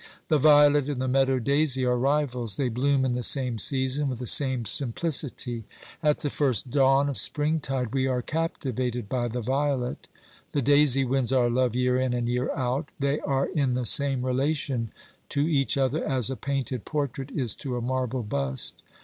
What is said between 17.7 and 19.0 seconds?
a marble bust.